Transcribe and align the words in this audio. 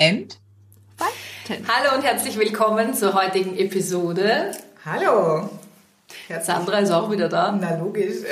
and 0.00 0.38
Hallo 1.48 1.96
und 1.96 2.04
herzlich 2.04 2.38
willkommen 2.38 2.94
zur 2.94 3.14
heutigen 3.14 3.56
Episode. 3.56 4.52
Hallo. 4.84 5.48
Sandra 6.42 6.78
ist 6.78 6.90
auch 6.90 7.10
wieder 7.10 7.28
da. 7.28 7.56
Na 7.58 7.76
logisch. 7.76 8.18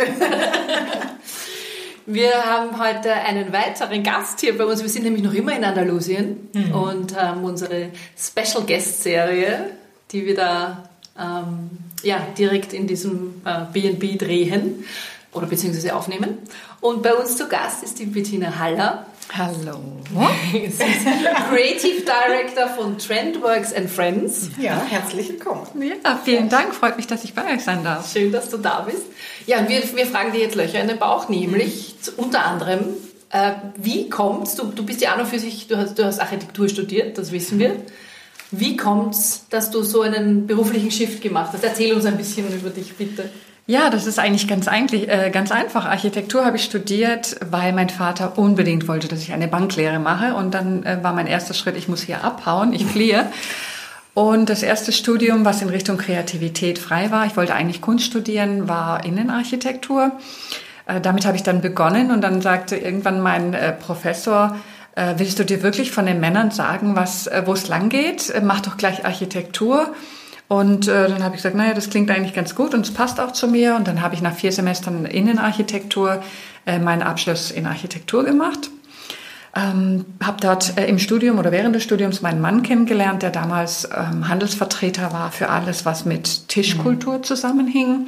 Wir 2.07 2.45
haben 2.45 2.79
heute 2.79 3.13
einen 3.13 3.53
weiteren 3.53 4.03
Gast 4.03 4.41
hier 4.41 4.57
bei 4.57 4.65
uns. 4.65 4.83
Wir 4.83 4.89
sind 4.89 5.05
nämlich 5.05 5.25
noch 5.25 5.33
immer 5.33 5.57
in 5.57 5.65
Andalusien 5.65 6.51
mhm. 6.53 6.73
und 6.73 7.17
haben 7.17 7.43
unsere 7.43 7.91
Special 8.17 8.65
Guest 8.65 9.03
Serie, 9.03 9.71
die 10.13 10.25
wir 10.25 10.37
da 10.37 10.89
ähm, 11.19 11.71
ja, 12.03 12.21
direkt 12.39 12.75
in 12.75 12.87
diesem 12.87 13.43
B&B 13.73 14.13
äh, 14.13 14.17
drehen 14.17 14.85
oder 15.33 15.47
beziehungsweise 15.47 15.97
aufnehmen. 15.97 16.39
Und 16.81 17.03
bei 17.03 17.15
uns 17.15 17.37
zu 17.37 17.49
Gast 17.49 17.83
ist 17.83 17.99
die 17.99 18.07
Bettina 18.07 18.59
Haller. 18.59 19.07
Hallo. 19.33 19.81
Sie 20.51 20.59
ist 20.65 20.79
Creative 20.79 22.03
Director 22.03 22.69
von 22.69 22.97
Trendworks 22.99 23.73
and 23.73 23.91
Friends. 23.91 24.51
Ja, 24.59 24.81
herzlich 24.89 25.29
willkommen. 25.29 25.67
Ja, 25.81 26.21
vielen 26.25 26.49
Dank. 26.49 26.75
Freut 26.75 26.97
mich, 26.97 27.07
dass 27.07 27.25
ich 27.25 27.35
bei 27.35 27.55
euch 27.55 27.63
sein 27.63 27.85
darf. 27.85 28.11
Schön, 28.11 28.33
dass 28.33 28.49
du 28.49 28.57
da 28.57 28.83
bist. 28.83 29.03
Ja, 29.47 29.59
und 29.59 29.69
wir, 29.69 29.83
wir 29.95 30.07
fragen 30.07 30.33
dir 30.33 30.41
jetzt 30.41 30.55
Löcher 30.55 30.81
in 30.81 30.89
den 30.89 30.99
Bauch, 30.99 31.29
nämlich 31.29 31.95
mhm. 32.07 32.25
unter 32.25 32.47
anderem, 32.47 32.85
äh, 33.31 33.53
wie 33.77 34.09
kommt's, 34.09 34.55
du, 34.55 34.65
du 34.67 34.85
bist 34.85 35.01
ja 35.01 35.15
auch 35.15 35.19
noch 35.19 35.27
für 35.27 35.39
sich, 35.39 35.67
du 35.67 35.77
hast, 35.77 35.99
du 35.99 36.05
hast 36.05 36.21
Architektur 36.21 36.69
studiert, 36.69 37.19
das 37.19 37.33
wissen 37.33 37.59
wir. 37.59 37.77
Wie 38.53 38.77
kommt's, 38.77 39.47
dass 39.51 39.71
du 39.71 39.83
so 39.83 40.03
einen 40.03 40.47
beruflichen 40.47 40.91
Shift 40.91 41.21
gemacht 41.21 41.51
hast? 41.53 41.65
Erzähl 41.65 41.93
uns 41.95 42.07
ein 42.07 42.17
bisschen 42.17 42.47
über 42.55 42.71
dich, 42.71 42.95
bitte. 42.95 43.29
Ja, 43.69 43.91
das 43.91 44.07
ist 44.07 44.21
eigentlich 44.21 44.47
ganz, 44.47 44.69
eigentlich, 44.69 45.09
äh, 45.09 45.31
ganz 45.31 45.51
einfach. 45.51 45.87
Architektur 45.87 46.45
habe 46.45 46.57
ich 46.57 46.63
studiert, 46.63 47.37
weil 47.51 47.73
mein 47.73 47.89
Vater 47.89 48.39
unbedingt 48.39 48.87
wollte, 48.87 49.09
dass 49.09 49.23
ich 49.23 49.33
eine 49.33 49.49
Banklehre 49.49 49.99
mache. 49.99 50.35
Und 50.35 50.55
dann 50.55 50.85
äh, 50.85 51.03
war 51.03 51.13
mein 51.13 51.27
erster 51.27 51.53
Schritt, 51.53 51.77
ich 51.77 51.89
muss 51.89 52.03
hier 52.03 52.23
abhauen, 52.23 52.73
ich 52.73 52.87
fliehe. 52.87 53.27
Und 54.15 54.51
das 54.51 54.63
erste 54.63 54.93
Studium, 54.93 55.45
was 55.45 55.63
in 55.63 55.69
Richtung 55.69 55.99
Kreativität 55.99 56.79
frei 56.79 57.11
war, 57.11 57.27
ich 57.27 57.37
wollte 57.37 57.55
eigentlich 57.55 57.81
Kunst 57.81 58.05
studieren, 58.07 58.69
war 58.69 59.05
Innenarchitektur. 59.05 60.13
Äh, 60.87 61.01
damit 61.01 61.27
habe 61.27 61.37
ich 61.37 61.43
dann 61.43 61.61
begonnen 61.61 62.13
und 62.13 62.21
dann 62.21 62.41
sagte 62.41 62.77
irgendwann 62.77 63.21
mein 63.21 63.53
äh, 63.53 63.73
Professor, 63.73 64.57
äh, 64.95 65.15
willst 65.17 65.41
du 65.41 65.45
dir 65.45 65.65
wirklich 65.65 65.91
von 65.91 66.07
den 66.07 66.21
Männern 66.21 66.53
sagen, 66.53 66.95
was, 66.95 67.27
äh, 67.27 67.43
wo 67.47 67.53
es 67.53 67.67
lang 67.67 67.89
geht? 67.89 68.31
Äh, 68.31 68.43
mach 68.43 68.61
doch 68.61 68.77
gleich 68.77 69.05
Architektur. 69.05 69.93
Und 70.49 70.87
äh, 70.87 71.09
dann 71.09 71.25
habe 71.25 71.35
ich 71.35 71.43
gesagt, 71.43 71.57
naja, 71.57 71.75
das 71.75 71.91
klingt 71.91 72.11
eigentlich 72.11 72.35
ganz 72.35 72.55
gut 72.55 72.73
und 72.73 72.87
es 72.87 72.95
passt 72.95 73.19
auch 73.19 73.33
zu 73.33 73.49
mir. 73.49 73.75
Und 73.75 73.89
dann 73.89 74.01
habe 74.01 74.15
ich 74.15 74.23
nach 74.23 74.35
vier 74.35 74.53
Semestern 74.53 75.05
Innenarchitektur 75.05 76.23
äh, 76.67 76.79
meinen 76.79 77.03
Abschluss 77.03 77.51
in 77.51 77.67
Architektur 77.67 78.25
gemacht. 78.25 78.71
Ähm, 79.57 80.05
habe 80.23 80.37
dort 80.41 80.77
äh, 80.77 80.87
im 80.87 80.99
Studium 80.99 81.39
oder 81.39 81.51
während 81.51 81.75
des 81.75 81.83
Studiums 81.83 82.21
meinen 82.21 82.41
Mann 82.41 82.63
kennengelernt, 82.63 83.23
der 83.23 83.31
damals 83.31 83.89
ähm, 83.97 84.29
Handelsvertreter 84.29 85.13
war 85.13 85.33
für 85.33 85.49
alles, 85.49 85.87
was 85.87 86.05
mit 86.05 86.49
Tischkultur 86.49 87.23
zusammenhing. 87.23 88.07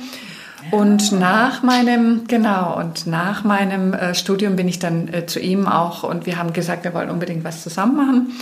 Und 0.70 1.12
nach 1.12 1.62
meinem, 1.62 2.26
genau, 2.26 2.76
und 2.78 3.06
nach 3.06 3.44
meinem 3.44 3.94
äh, 3.94 4.14
Studium 4.14 4.56
bin 4.56 4.68
ich 4.68 4.78
dann 4.78 5.08
äh, 5.08 5.24
zu 5.24 5.40
ihm 5.40 5.66
auch 5.66 6.02
und 6.02 6.26
wir 6.26 6.36
haben 6.36 6.52
gesagt, 6.52 6.84
wir 6.84 6.92
wollen 6.92 7.10
unbedingt 7.10 7.44
was 7.44 7.62
zusammen 7.62 7.96
machen. 7.96 8.32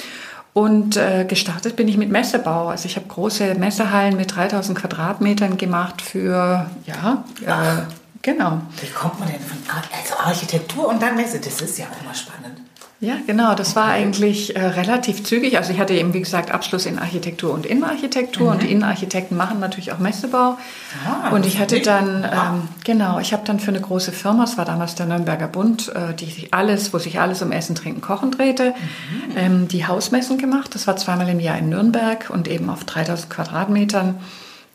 Und 0.57 0.97
äh, 0.97 1.27
gestartet 1.29 1.77
bin 1.77 1.87
ich 1.87 1.99
mit 1.99 2.09
Messebau. 2.09 2.69
Also 2.69 2.87
ich 2.87 2.97
habe 2.97 3.07
große 3.07 3.57
Messehallen 3.57 4.17
mit 4.17 4.35
3000 4.35 4.79
Quadratmetern 4.79 5.59
gemacht 5.59 6.01
für, 6.01 6.71
ja, 6.87 7.25
äh, 7.43 7.83
genau. 8.23 8.63
Wie 8.81 8.87
kommt 8.87 9.21
man 9.21 9.29
denn 9.29 9.39
von 9.39 9.59
also 9.69 10.15
Architektur 10.19 10.89
und 10.89 11.03
dann 11.03 11.15
Messe? 11.15 11.41
Das 11.41 11.61
ist 11.61 11.77
ja 11.77 11.85
auch 11.85 12.03
mal 12.03 12.15
spannend. 12.15 12.63
Ja, 12.99 13.17
genau. 13.27 13.55
Das 13.55 13.77
war 13.77 13.89
eigentlich 13.89 14.57
äh, 14.57 14.61
relativ 14.61 15.23
zügig. 15.23 15.59
Also 15.59 15.71
ich 15.73 15.79
hatte 15.79 15.93
eben, 15.93 16.15
wie 16.15 16.21
gesagt, 16.21 16.51
Abschluss 16.51 16.87
in 16.87 16.99
Architektur 16.99 17.53
und 17.53 17.67
Innenarchitektur. 17.67 18.47
Mhm. 18.47 18.53
Und 18.53 18.63
die 18.63 18.71
Innenarchitekten 18.73 19.37
machen 19.37 19.61
natürlich 19.61 19.93
auch 19.93 19.99
Messebau. 19.99 20.57
Ah, 21.05 21.29
und 21.31 21.45
ich 21.45 21.59
hatte 21.59 21.81
dann, 21.81 22.25
ähm, 22.25 22.69
genau, 22.85 23.19
ich 23.19 23.35
habe 23.35 23.43
dann 23.45 23.61
für 23.61 23.71
eine 23.71 23.83
große 23.83 24.13
Firma, 24.13 24.45
es 24.45 24.57
war 24.57 24.65
damals 24.65 24.95
der 24.95 25.05
Nürnberger 25.07 25.49
Bund, 25.49 25.93
äh, 25.95 26.15
die 26.15 26.25
sich 26.25 26.55
alles, 26.55 26.95
wo 26.95 26.99
sich 26.99 27.21
alles 27.21 27.43
um 27.43 27.53
Essen, 27.53 27.75
Trinken, 27.75 28.01
Kochen 28.01 28.31
drehte, 28.31 28.71
mhm. 28.71 29.37
ähm, 29.37 29.69
die 29.69 29.87
Hausmessen 29.87 30.39
gemacht. 30.39 30.75
Das 30.75 30.87
war 30.87 30.97
zweimal 30.97 31.29
im 31.29 31.41
Jahr 31.41 31.59
in 31.59 31.69
Nürnberg 31.69 32.31
und 32.31 32.49
eben 32.49 32.71
auf 32.71 32.85
3000 32.85 33.29
Quadratmetern 33.29 34.15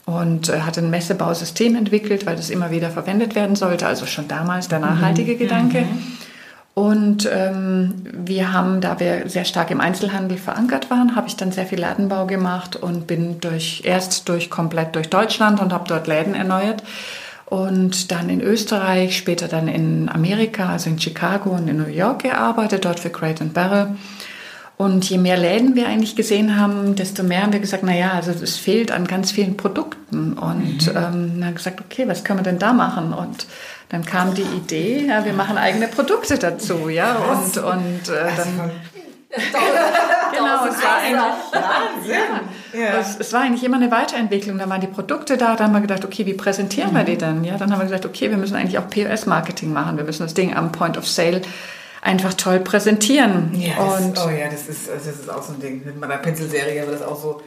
und 0.05 0.49
äh, 0.49 0.61
hatte 0.61 0.81
ein 0.81 0.91
Messebausystem 0.91 1.75
entwickelt, 1.75 2.27
weil 2.27 2.35
das 2.35 2.51
immer 2.51 2.69
wieder 2.69 2.91
verwendet 2.91 3.33
werden 3.33 3.55
sollte. 3.55 3.87
Also 3.87 4.05
schon 4.05 4.27
damals 4.27 4.67
der 4.67 4.77
nachhaltige 4.77 5.33
mhm. 5.33 5.39
Gedanke. 5.39 5.87
Und 6.73 7.29
ähm, 7.29 7.95
wir 8.13 8.53
haben, 8.53 8.79
da 8.79 8.99
wir 8.99 9.27
sehr 9.27 9.43
stark 9.43 9.71
im 9.71 9.81
Einzelhandel 9.81 10.37
verankert 10.37 10.89
waren, 10.89 11.15
habe 11.17 11.27
ich 11.27 11.35
dann 11.35 11.51
sehr 11.51 11.65
viel 11.65 11.79
Ladenbau 11.79 12.25
gemacht 12.27 12.77
und 12.77 13.07
bin 13.07 13.41
durch 13.41 13.81
erst 13.83 14.29
durch 14.29 14.49
komplett 14.49 14.95
durch 14.95 15.09
Deutschland 15.09 15.59
und 15.59 15.73
habe 15.73 15.83
dort 15.87 16.07
Läden 16.07 16.33
erneuert 16.33 16.83
und 17.51 18.13
dann 18.13 18.29
in 18.29 18.39
Österreich, 18.39 19.17
später 19.17 19.49
dann 19.49 19.67
in 19.67 20.07
Amerika, 20.07 20.69
also 20.69 20.89
in 20.89 20.97
Chicago 20.97 21.49
und 21.49 21.67
in 21.67 21.75
New 21.75 21.89
York 21.89 22.23
gearbeitet, 22.23 22.85
dort 22.85 23.01
für 23.01 23.09
Crate 23.09 23.43
Barrel. 23.43 23.97
Und 24.81 25.07
je 25.07 25.19
mehr 25.19 25.37
Läden 25.37 25.75
wir 25.75 25.87
eigentlich 25.87 26.15
gesehen 26.15 26.59
haben, 26.59 26.95
desto 26.95 27.21
mehr 27.21 27.43
haben 27.43 27.53
wir 27.53 27.59
gesagt, 27.59 27.83
na 27.85 27.95
ja, 27.95 28.13
also 28.13 28.31
es 28.31 28.57
fehlt 28.57 28.91
an 28.91 29.05
ganz 29.05 29.31
vielen 29.31 29.55
Produkten. 29.55 30.33
Und 30.33 30.87
mhm. 30.87 30.97
ähm, 30.97 31.39
dann 31.39 31.53
gesagt, 31.53 31.81
okay, 31.81 32.07
was 32.07 32.23
können 32.23 32.39
wir 32.39 32.43
denn 32.43 32.57
da 32.57 32.73
machen? 32.73 33.13
Und 33.13 33.45
dann 33.89 34.03
kam 34.03 34.33
die 34.33 34.41
Idee, 34.41 35.05
ja, 35.07 35.23
wir 35.23 35.33
machen 35.33 35.59
eigene 35.59 35.87
Produkte 35.87 36.39
dazu, 36.39 36.89
ja, 36.89 37.13
und, 37.13 37.57
und 37.57 38.09
äh, 38.09 38.31
dann... 38.35 38.71
genau, 40.31 40.65
es 40.65 40.83
war 40.83 40.97
eigentlich 40.97 41.51
Wahnsinn. 41.51 42.49
Ja. 42.73 42.99
Es, 42.99 43.19
es, 43.19 43.31
war 43.33 43.41
eigentlich 43.41 43.63
immer 43.63 43.77
eine 43.77 43.91
Weiterentwicklung. 43.91 44.57
Da 44.57 44.67
waren 44.67 44.81
die 44.81 44.87
Produkte 44.87 45.37
da, 45.37 45.55
dann 45.55 45.67
haben 45.67 45.73
wir 45.73 45.81
gedacht, 45.81 46.03
okay, 46.03 46.25
wie 46.25 46.33
präsentieren 46.33 46.91
mhm. 46.91 46.97
wir 46.97 47.03
die 47.03 47.17
dann? 47.19 47.43
Ja, 47.43 47.55
dann 47.57 47.71
haben 47.71 47.79
wir 47.79 47.85
gesagt, 47.85 48.07
okay, 48.07 48.31
wir 48.31 48.37
müssen 48.37 48.55
eigentlich 48.55 48.79
auch 48.79 48.89
POS-Marketing 48.89 49.71
machen. 49.71 49.97
Wir 49.97 50.05
müssen 50.05 50.23
das 50.23 50.33
Ding 50.33 50.55
am 50.55 50.71
Point 50.71 50.97
of 50.97 51.07
Sale 51.07 51.43
einfach 52.01 52.33
toll 52.33 52.59
präsentieren. 52.59 53.51
Ja, 53.53 53.73
das, 53.77 54.01
und 54.01 54.19
oh 54.25 54.29
ja, 54.29 54.49
das 54.49 54.67
ist, 54.67 54.89
das 54.89 55.05
ist 55.05 55.29
auch 55.29 55.43
so 55.43 55.53
ein 55.53 55.59
Ding. 55.59 55.85
Mit 55.85 55.99
meiner 55.99 56.17
Pinselserie 56.17 56.83
war 56.83 56.93
das 56.93 57.03
auch 57.03 57.21
so. 57.21 57.41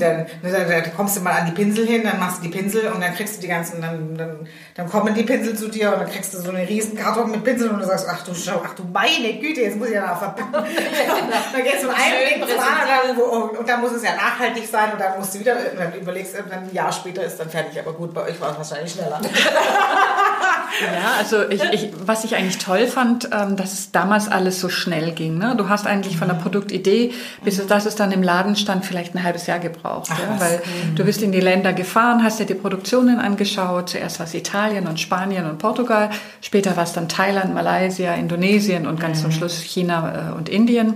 dann, 0.00 0.26
da 0.42 0.80
kommst 0.96 1.16
du 1.16 1.20
mal 1.20 1.32
an 1.32 1.46
die 1.46 1.52
Pinsel 1.52 1.86
hin, 1.86 2.02
dann 2.02 2.18
machst 2.18 2.38
du 2.38 2.48
die 2.48 2.48
Pinsel 2.48 2.88
und 2.88 3.00
dann 3.00 3.14
kriegst 3.14 3.36
du 3.36 3.40
die 3.40 3.46
ganzen, 3.46 3.80
dann, 3.80 4.16
dann, 4.16 4.48
dann 4.74 4.88
kommen 4.88 5.14
die 5.14 5.22
Pinsel 5.22 5.56
zu 5.56 5.68
dir 5.68 5.92
und 5.92 6.00
dann 6.00 6.10
kriegst 6.10 6.34
du 6.34 6.38
so 6.38 6.50
einen 6.50 6.66
riesen 6.66 6.96
Karton 6.96 7.30
mit 7.30 7.44
Pinseln 7.44 7.70
und 7.70 7.80
du 7.80 7.86
sagst, 7.86 8.06
ach 8.10 8.22
du 8.22 8.34
Schau, 8.34 8.60
ach 8.64 8.74
du 8.74 8.82
meine 8.92 9.38
Güte, 9.38 9.60
jetzt 9.60 9.78
muss 9.78 9.88
ich 9.88 9.94
ja 9.94 10.08
noch 10.08 10.18
verpacken. 10.18 10.52
dann 11.52 11.62
gehst 11.62 11.84
du 11.84 11.86
von 11.86 11.94
einem 11.94 12.40
Ding 12.40 12.48
zum 12.48 12.58
anderen 12.58 13.56
und 13.58 13.68
dann 13.68 13.80
muss 13.80 13.92
es 13.92 14.02
ja 14.02 14.16
nachhaltig 14.16 14.66
sein 14.66 14.92
und 14.92 15.00
dann 15.00 15.16
musst 15.18 15.36
du 15.36 15.38
wieder, 15.38 15.54
dann 15.54 15.94
überlegst, 15.94 16.34
dann 16.36 16.50
ein 16.50 16.74
Jahr 16.74 16.92
später 16.92 17.22
ist 17.22 17.38
dann 17.38 17.48
fertig, 17.48 17.78
aber 17.78 17.92
gut, 17.92 18.12
bei 18.12 18.22
euch 18.22 18.40
war 18.40 18.50
es 18.50 18.58
wahrscheinlich 18.58 18.92
schneller. 18.92 19.20
ja, 20.80 21.12
also 21.18 21.48
ich, 21.48 21.62
ich, 21.72 21.92
was 22.04 22.24
ich 22.24 22.34
eigentlich 22.34 22.58
toll 22.58 22.88
fand, 22.88 23.30
ähm, 23.32 23.56
dass 23.56 23.72
es 23.72 23.83
damals 23.92 24.28
alles 24.28 24.60
so 24.60 24.68
schnell 24.68 25.12
ging. 25.12 25.38
Ne? 25.38 25.54
Du 25.56 25.68
hast 25.68 25.86
eigentlich 25.86 26.16
von 26.16 26.28
der 26.28 26.34
Produktidee 26.34 27.12
bis 27.42 27.62
mhm. 27.62 27.68
dass 27.68 27.86
es 27.86 27.94
dann 27.94 28.12
im 28.12 28.22
Laden 28.22 28.56
stand 28.56 28.84
vielleicht 28.84 29.14
ein 29.14 29.22
halbes 29.22 29.46
Jahr 29.46 29.58
gebraucht. 29.58 30.10
Ach, 30.12 30.18
ja? 30.18 30.40
Weil 30.40 30.62
cool. 30.64 30.94
du 30.94 31.04
bist 31.04 31.22
in 31.22 31.32
die 31.32 31.40
Länder 31.40 31.72
gefahren, 31.72 32.22
hast 32.22 32.40
dir 32.40 32.46
die 32.46 32.54
Produktionen 32.54 33.18
angeschaut. 33.18 33.90
Zuerst 33.90 34.18
war 34.18 34.26
es 34.26 34.34
Italien 34.34 34.86
und 34.86 35.00
Spanien 35.00 35.46
und 35.46 35.58
Portugal. 35.58 36.10
Später 36.40 36.76
war 36.76 36.84
es 36.84 36.92
dann 36.92 37.08
Thailand, 37.08 37.54
Malaysia, 37.54 38.14
Indonesien 38.14 38.86
und 38.86 39.00
ganz 39.00 39.18
mhm. 39.18 39.22
zum 39.22 39.32
Schluss 39.32 39.60
China 39.60 40.30
äh, 40.30 40.36
und 40.36 40.48
Indien. 40.48 40.94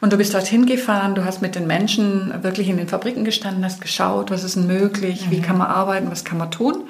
Und 0.00 0.12
du 0.12 0.16
bist 0.16 0.34
dorthin 0.34 0.66
gefahren, 0.66 1.14
du 1.14 1.24
hast 1.24 1.42
mit 1.42 1.54
den 1.54 1.66
Menschen 1.66 2.32
wirklich 2.42 2.68
in 2.68 2.76
den 2.76 2.88
Fabriken 2.88 3.24
gestanden, 3.24 3.64
hast 3.64 3.80
geschaut, 3.80 4.30
was 4.30 4.44
ist 4.44 4.56
denn 4.56 4.66
möglich, 4.66 5.26
mhm. 5.26 5.30
wie 5.30 5.40
kann 5.40 5.58
man 5.58 5.68
arbeiten, 5.68 6.10
was 6.10 6.24
kann 6.24 6.38
man 6.38 6.50
tun. 6.50 6.84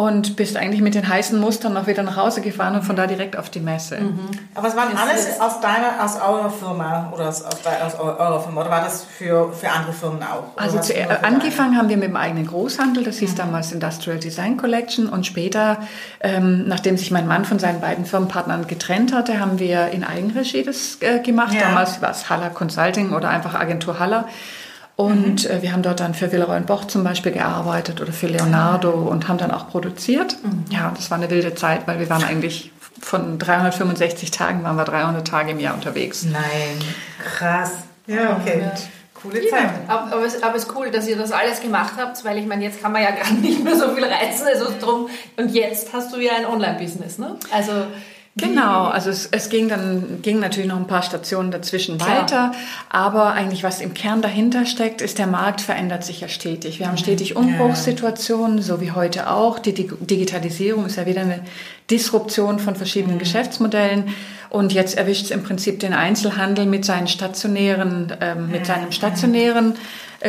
Und 0.00 0.36
bist 0.36 0.56
eigentlich 0.56 0.80
mit 0.80 0.94
den 0.94 1.08
heißen 1.08 1.38
Mustern 1.38 1.74
noch 1.74 1.86
wieder 1.86 2.02
nach 2.02 2.16
Hause 2.16 2.40
gefahren 2.40 2.74
und 2.74 2.82
von 2.82 2.96
da 2.96 3.06
direkt 3.06 3.36
auf 3.36 3.50
die 3.50 3.60
Messe. 3.60 4.00
Mhm. 4.00 4.30
Aber 4.54 4.68
es 4.68 4.76
waren 4.76 4.96
alles 4.96 5.40
aus 5.40 5.60
deiner, 5.60 6.02
aus 6.02 6.16
eurer 6.16 6.50
Firma 6.50 7.12
oder 7.14 7.28
aus, 7.28 7.42
aus, 7.42 7.58
aus 7.64 7.94
eurer 8.00 8.40
Firma 8.40 8.62
oder 8.62 8.70
war 8.70 8.82
das 8.82 9.04
für, 9.04 9.52
für 9.52 9.70
andere 9.70 9.92
Firmen 9.92 10.22
auch? 10.22 10.44
Also 10.56 10.80
zu, 10.80 10.94
angefangen 11.22 11.76
haben 11.76 11.88
wir 11.88 11.96
mit 11.96 12.08
dem 12.08 12.16
eigenen 12.16 12.46
Großhandel, 12.46 13.04
das 13.04 13.18
hieß 13.18 13.32
mhm. 13.32 13.36
damals 13.36 13.72
Industrial 13.72 14.18
Design 14.18 14.56
Collection 14.56 15.08
und 15.08 15.26
später, 15.26 15.78
ähm, 16.20 16.66
nachdem 16.66 16.96
sich 16.96 17.10
mein 17.10 17.26
Mann 17.26 17.44
von 17.44 17.58
seinen 17.58 17.80
beiden 17.80 18.06
Firmenpartnern 18.06 18.66
getrennt 18.66 19.12
hatte, 19.12 19.40
haben 19.40 19.58
wir 19.58 19.88
in 19.88 20.04
Eigenregie 20.04 20.62
das 20.62 20.98
äh, 21.00 21.20
gemacht. 21.20 21.54
Ja. 21.54 21.68
Damals 21.68 22.00
war 22.02 22.10
es 22.10 22.28
Haller 22.30 22.50
Consulting 22.50 23.12
oder 23.12 23.28
einfach 23.28 23.54
Agentur 23.54 23.98
Haller. 23.98 24.26
Und 24.96 25.44
mhm. 25.44 25.50
äh, 25.50 25.62
wir 25.62 25.72
haben 25.72 25.82
dort 25.82 26.00
dann 26.00 26.14
für 26.14 26.30
Villeroy 26.30 26.60
Boch 26.60 26.84
zum 26.84 27.04
Beispiel 27.04 27.32
gearbeitet 27.32 28.00
oder 28.00 28.12
für 28.12 28.26
Leonardo 28.26 28.90
und 28.90 29.28
haben 29.28 29.38
dann 29.38 29.50
auch 29.50 29.68
produziert. 29.68 30.36
Mhm. 30.42 30.64
Ja, 30.70 30.92
das 30.94 31.10
war 31.10 31.18
eine 31.18 31.30
wilde 31.30 31.54
Zeit, 31.54 31.86
weil 31.86 31.98
wir 31.98 32.10
waren 32.10 32.24
eigentlich 32.24 32.72
von 33.00 33.38
365 33.38 34.30
Tagen 34.30 34.62
waren 34.62 34.76
wir 34.76 34.84
300 34.84 35.26
Tage 35.26 35.52
im 35.52 35.58
Jahr 35.58 35.74
unterwegs. 35.74 36.24
Nein, 36.24 36.42
krass. 37.22 37.72
Ja, 38.06 38.36
okay. 38.36 38.60
Ja. 38.60 38.72
Coole 39.14 39.40
Zeit. 39.48 39.52
Ja, 39.52 39.74
aber, 39.88 40.12
aber, 40.12 40.24
es, 40.24 40.42
aber 40.42 40.56
es 40.56 40.64
ist 40.64 40.74
cool, 40.74 40.90
dass 40.90 41.06
ihr 41.06 41.16
das 41.16 41.32
alles 41.32 41.60
gemacht 41.60 41.94
habt, 41.98 42.24
weil 42.24 42.38
ich 42.38 42.46
meine, 42.46 42.64
jetzt 42.64 42.82
kann 42.82 42.92
man 42.92 43.02
ja 43.02 43.10
gar 43.22 43.30
nicht 43.32 43.62
mehr 43.62 43.76
so 43.76 43.94
viel 43.94 44.04
reizen. 44.04 44.46
Also 44.46 44.66
drum, 44.80 45.08
und 45.36 45.50
jetzt 45.50 45.92
hast 45.92 46.14
du 46.14 46.20
ja 46.20 46.32
ein 46.36 46.46
Online-Business, 46.46 47.18
ne? 47.18 47.36
Also 47.52 47.72
Genau, 48.36 48.84
also 48.84 49.10
es, 49.10 49.26
es, 49.32 49.48
ging 49.48 49.68
dann 49.68 50.22
ging 50.22 50.38
natürlich 50.38 50.68
noch 50.68 50.76
ein 50.76 50.86
paar 50.86 51.02
Stationen 51.02 51.50
dazwischen 51.50 51.98
Klar. 51.98 52.22
weiter, 52.22 52.52
aber 52.88 53.32
eigentlich 53.32 53.64
was 53.64 53.80
im 53.80 53.92
Kern 53.92 54.22
dahinter 54.22 54.66
steckt, 54.66 55.00
ist 55.00 55.18
der 55.18 55.26
Markt 55.26 55.60
verändert 55.60 56.04
sich 56.04 56.20
ja 56.20 56.28
stetig. 56.28 56.78
Wir 56.78 56.86
haben 56.86 56.94
mhm. 56.94 56.98
stetig 56.98 57.34
Umbruchssituationen, 57.34 58.62
so 58.62 58.80
wie 58.80 58.92
heute 58.92 59.30
auch. 59.30 59.58
Die 59.58 59.74
Digitalisierung 59.74 60.86
ist 60.86 60.96
ja 60.96 61.06
wieder 61.06 61.22
eine 61.22 61.40
Disruption 61.90 62.60
von 62.60 62.76
verschiedenen 62.76 63.16
mhm. 63.16 63.20
Geschäftsmodellen 63.20 64.14
und 64.48 64.72
jetzt 64.72 64.96
erwischt 64.96 65.24
es 65.24 65.30
im 65.32 65.42
Prinzip 65.42 65.80
den 65.80 65.92
Einzelhandel 65.92 66.66
mit 66.66 66.84
seinen 66.84 67.08
stationären, 67.08 68.10
äh, 68.20 68.36
mit 68.36 68.64
seinem 68.64 68.92
stationären 68.92 69.74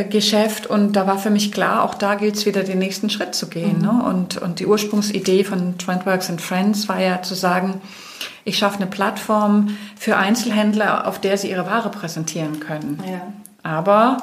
Geschäft 0.09 0.67
und 0.67 0.93
da 0.93 1.05
war 1.05 1.17
für 1.17 1.29
mich 1.29 1.51
klar, 1.51 1.83
auch 1.83 1.95
da 1.95 2.15
gilt 2.15 2.35
es 2.35 2.45
wieder 2.45 2.63
den 2.63 2.79
nächsten 2.79 3.09
Schritt 3.09 3.35
zu 3.35 3.49
gehen. 3.49 3.79
Mhm. 3.79 3.81
Ne? 3.81 4.03
Und, 4.03 4.38
und 4.38 4.59
die 4.59 4.65
Ursprungsidee 4.65 5.43
von 5.43 5.77
Trendworks 5.77 6.29
and 6.29 6.41
Friends 6.41 6.88
war 6.88 7.01
ja 7.01 7.21
zu 7.21 7.35
sagen, 7.35 7.81
ich 8.45 8.57
schaffe 8.57 8.77
eine 8.77 8.88
Plattform 8.88 9.77
für 9.97 10.15
Einzelhändler, 10.15 11.07
auf 11.07 11.19
der 11.19 11.38
sie 11.38 11.49
ihre 11.49 11.65
Ware 11.65 11.89
präsentieren 11.89 12.61
können. 12.61 13.03
Ja. 13.05 13.33
Aber, 13.63 14.17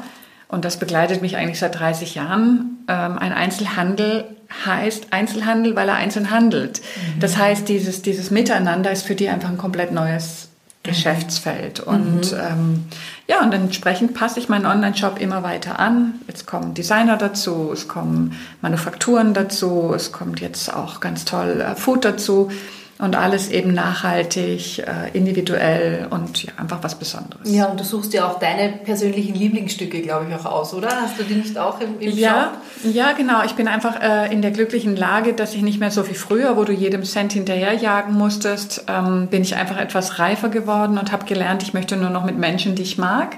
und 0.48 0.64
das 0.64 0.78
begleitet 0.78 1.20
mich 1.20 1.36
eigentlich 1.36 1.58
seit 1.58 1.78
30 1.78 2.14
Jahren, 2.14 2.78
ähm, 2.88 3.18
ein 3.18 3.32
Einzelhandel 3.32 4.24
heißt 4.64 5.12
Einzelhandel, 5.12 5.76
weil 5.76 5.88
er 5.88 5.96
einzeln 5.96 6.30
handelt. 6.30 6.80
Mhm. 6.80 7.20
Das 7.20 7.36
heißt, 7.36 7.68
dieses, 7.68 8.00
dieses 8.00 8.30
Miteinander 8.30 8.90
ist 8.90 9.06
für 9.06 9.14
die 9.14 9.28
einfach 9.28 9.50
ein 9.50 9.58
komplett 9.58 9.92
neues 9.92 10.48
Geschäftsfeld. 10.88 11.80
Und 11.80 12.32
mhm. 12.32 12.38
ähm, 12.38 12.84
ja, 13.26 13.42
und 13.42 13.52
entsprechend 13.52 14.14
passe 14.14 14.40
ich 14.40 14.48
meinen 14.48 14.66
Online-Shop 14.66 15.20
immer 15.20 15.42
weiter 15.42 15.78
an. 15.78 16.14
Jetzt 16.26 16.46
kommen 16.46 16.74
Designer 16.74 17.16
dazu, 17.16 17.70
es 17.72 17.86
kommen 17.86 18.36
Manufakturen 18.62 19.34
dazu, 19.34 19.92
es 19.94 20.12
kommt 20.12 20.40
jetzt 20.40 20.74
auch 20.74 21.00
ganz 21.00 21.24
toll 21.24 21.60
äh, 21.60 21.76
Food 21.76 22.04
dazu 22.04 22.50
und 22.98 23.14
alles 23.14 23.50
eben 23.50 23.74
nachhaltig, 23.74 24.80
äh, 24.80 25.16
individuell 25.16 26.08
und 26.10 26.42
ja, 26.42 26.52
einfach 26.56 26.82
was 26.82 26.96
Besonderes. 26.96 27.40
Ja, 27.44 27.66
und 27.66 27.78
du 27.78 27.84
suchst 27.84 28.12
ja 28.12 28.28
auch 28.28 28.38
deine 28.40 28.70
persönlichen 28.70 29.34
Lieblingsstücke, 29.34 30.02
glaube 30.02 30.26
ich, 30.28 30.34
auch 30.34 30.46
aus, 30.46 30.74
oder? 30.74 30.88
Hast 30.88 31.18
du 31.18 31.22
die 31.22 31.34
nicht 31.34 31.56
auch 31.56 31.80
im, 31.80 32.00
im 32.00 32.16
ja, 32.16 32.52
Shop? 32.82 32.92
Ja, 32.92 33.12
genau. 33.12 33.44
Ich 33.44 33.52
bin 33.52 33.68
einfach 33.68 34.00
äh, 34.02 34.32
in 34.32 34.42
der 34.42 34.50
glücklichen 34.50 34.96
Lage, 34.96 35.32
dass 35.32 35.54
ich 35.54 35.62
nicht 35.62 35.78
mehr 35.78 35.92
so 35.92 36.08
wie 36.08 36.14
früher, 36.14 36.56
wo 36.56 36.64
du 36.64 36.72
jedem 36.72 37.04
Cent 37.04 37.32
hinterherjagen 37.32 38.14
musstest, 38.14 38.84
ähm, 38.88 39.28
bin 39.28 39.42
ich 39.42 39.54
einfach 39.54 39.78
etwas 39.78 40.18
reifer 40.18 40.48
geworden 40.48 40.98
und 40.98 41.12
habe 41.12 41.24
gelernt, 41.24 41.62
ich 41.62 41.74
möchte 41.74 41.96
nur 41.96 42.10
noch 42.10 42.24
mit 42.24 42.36
Menschen, 42.36 42.74
die 42.74 42.82
ich 42.82 42.98
mag 42.98 43.36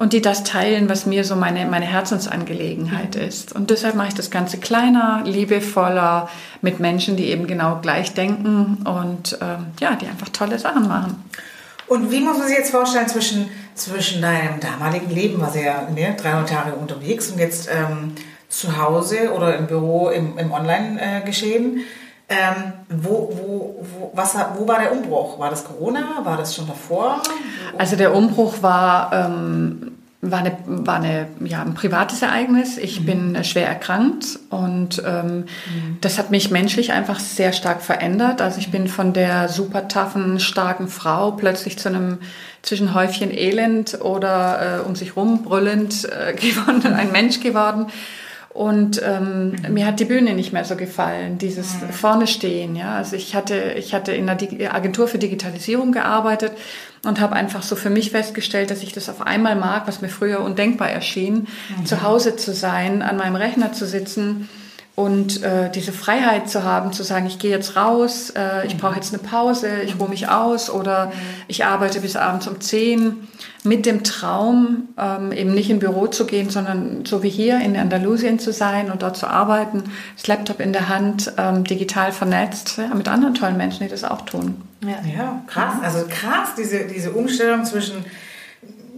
und 0.00 0.14
die 0.14 0.22
das 0.22 0.44
teilen, 0.44 0.88
was 0.88 1.04
mir 1.04 1.24
so 1.24 1.36
meine, 1.36 1.66
meine 1.66 1.84
Herzensangelegenheit 1.84 3.16
mhm. 3.16 3.20
ist. 3.20 3.54
Und 3.54 3.68
deshalb 3.68 3.96
mache 3.96 4.08
ich 4.08 4.14
das 4.14 4.30
Ganze 4.30 4.56
kleiner, 4.56 5.20
liebevoller, 5.26 6.30
mit 6.62 6.80
Menschen, 6.80 7.16
die 7.16 7.26
eben 7.26 7.46
genau 7.46 7.80
gleich 7.82 8.14
denken 8.14 8.78
und 8.86 9.38
ähm, 9.42 9.66
ja, 9.78 9.96
die 9.96 10.06
einfach 10.06 10.30
tolle 10.30 10.58
Sachen 10.58 10.88
machen. 10.88 11.22
Und 11.86 12.10
wie 12.10 12.20
muss 12.20 12.38
man 12.38 12.48
sich 12.48 12.56
jetzt 12.56 12.70
vorstellen 12.70 13.08
zwischen, 13.08 13.50
zwischen 13.74 14.22
deinem 14.22 14.58
damaligen 14.58 15.10
Leben, 15.10 15.38
war 15.38 15.50
sie 15.50 15.64
ja 15.64 15.86
ne, 15.94 16.16
300 16.18 16.50
Jahre 16.50 16.72
unterwegs 16.72 17.30
und 17.30 17.38
jetzt 17.38 17.68
ähm, 17.70 18.14
zu 18.48 18.78
Hause 18.78 19.34
oder 19.34 19.58
im 19.58 19.66
Büro 19.66 20.08
im, 20.08 20.38
im 20.38 20.50
Online-Geschehen? 20.50 21.76
Äh, 21.76 21.82
ähm, 22.30 22.72
wo, 22.88 23.28
wo, 23.32 23.84
wo, 23.98 24.12
was, 24.14 24.36
wo 24.56 24.66
war 24.66 24.78
der 24.78 24.92
Umbruch? 24.92 25.36
War 25.40 25.50
das 25.50 25.64
Corona? 25.64 26.20
War 26.22 26.36
das 26.36 26.54
schon 26.54 26.68
davor? 26.68 27.20
Also 27.76 27.96
der 27.96 28.14
Umbruch 28.14 28.62
war, 28.62 29.12
ähm, 29.12 29.89
war, 30.22 30.40
eine, 30.40 30.58
war 30.66 30.96
eine, 30.96 31.28
ja, 31.44 31.62
ein 31.62 31.74
privates 31.74 32.20
Ereignis. 32.20 32.76
Ich 32.76 33.00
mhm. 33.00 33.06
bin 33.06 33.44
schwer 33.44 33.66
erkrankt 33.66 34.38
und 34.50 35.02
ähm, 35.06 35.36
mhm. 35.36 35.98
das 36.00 36.18
hat 36.18 36.30
mich 36.30 36.50
menschlich 36.50 36.92
einfach 36.92 37.18
sehr 37.18 37.52
stark 37.52 37.80
verändert. 37.82 38.42
Also 38.42 38.58
ich 38.58 38.70
bin 38.70 38.86
von 38.86 39.12
der 39.12 39.48
super 39.48 39.88
toughen, 39.88 40.38
starken 40.38 40.88
Frau 40.88 41.32
plötzlich 41.32 41.78
zu 41.78 41.88
einem 41.88 42.18
zwischen 42.62 42.92
Häufchen 42.92 43.30
Elend 43.30 44.00
oder 44.02 44.80
äh, 44.80 44.86
um 44.86 44.94
sich 44.94 45.16
rum 45.16 45.42
brüllend 45.42 46.04
äh, 46.04 46.32
geworden, 46.36 46.92
ein 46.92 47.12
Mensch 47.12 47.40
geworden. 47.40 47.86
Und 48.52 49.00
ähm, 49.04 49.54
mir 49.68 49.86
hat 49.86 50.00
die 50.00 50.04
Bühne 50.04 50.34
nicht 50.34 50.52
mehr 50.52 50.64
so 50.64 50.74
gefallen, 50.74 51.38
dieses 51.38 51.74
mhm. 51.74 51.90
vorne 51.92 52.26
stehen. 52.26 52.74
Ja, 52.74 52.96
also 52.96 53.14
ich 53.14 53.36
hatte 53.36 53.74
ich 53.76 53.94
hatte 53.94 54.12
in 54.12 54.26
der 54.26 54.74
Agentur 54.74 55.06
für 55.06 55.18
Digitalisierung 55.18 55.92
gearbeitet 55.92 56.52
und 57.04 57.20
habe 57.20 57.36
einfach 57.36 57.62
so 57.62 57.76
für 57.76 57.90
mich 57.90 58.10
festgestellt, 58.10 58.72
dass 58.72 58.82
ich 58.82 58.92
das 58.92 59.08
auf 59.08 59.22
einmal 59.22 59.54
mag, 59.54 59.86
was 59.86 60.02
mir 60.02 60.08
früher 60.08 60.40
undenkbar 60.40 60.90
erschien, 60.90 61.46
mhm. 61.78 61.86
zu 61.86 62.02
Hause 62.02 62.34
zu 62.34 62.52
sein, 62.52 63.02
an 63.02 63.16
meinem 63.16 63.36
Rechner 63.36 63.72
zu 63.72 63.86
sitzen 63.86 64.48
und 65.00 65.42
äh, 65.42 65.70
diese 65.70 65.92
Freiheit 65.92 66.50
zu 66.50 66.62
haben, 66.62 66.92
zu 66.92 67.02
sagen, 67.02 67.26
ich 67.26 67.38
gehe 67.38 67.50
jetzt 67.50 67.74
raus, 67.74 68.34
äh, 68.36 68.66
ich 68.66 68.76
brauche 68.76 68.96
jetzt 68.96 69.14
eine 69.14 69.22
Pause, 69.22 69.80
ich 69.82 69.98
ruhe 69.98 70.10
mich 70.10 70.28
aus 70.28 70.68
oder 70.68 71.10
ich 71.48 71.64
arbeite 71.64 72.02
bis 72.02 72.16
abends 72.16 72.46
um 72.46 72.60
10 72.60 73.16
mit 73.64 73.86
dem 73.86 74.04
Traum, 74.04 74.88
ähm, 74.98 75.32
eben 75.32 75.54
nicht 75.54 75.70
in 75.70 75.78
Büro 75.78 76.06
zu 76.06 76.26
gehen, 76.26 76.50
sondern 76.50 77.06
so 77.06 77.22
wie 77.22 77.30
hier 77.30 77.60
in 77.60 77.78
Andalusien 77.78 78.38
zu 78.38 78.52
sein 78.52 78.90
und 78.90 79.00
dort 79.00 79.16
zu 79.16 79.26
arbeiten, 79.26 79.84
das 80.16 80.26
Laptop 80.26 80.60
in 80.60 80.74
der 80.74 80.90
Hand, 80.90 81.32
ähm, 81.38 81.64
digital 81.64 82.12
vernetzt, 82.12 82.76
ja, 82.76 82.94
mit 82.94 83.08
anderen 83.08 83.34
tollen 83.34 83.56
Menschen, 83.56 83.84
die 83.84 83.90
das 83.90 84.04
auch 84.04 84.20
tun. 84.22 84.60
Ja, 84.82 84.98
ja 85.16 85.42
krass. 85.46 85.74
Also 85.82 86.04
krass, 86.10 86.50
diese, 86.58 86.86
diese 86.86 87.12
Umstellung 87.12 87.64
zwischen 87.64 88.04